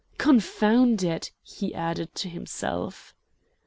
[0.17, 3.13] "Confound it!" he added, to himself.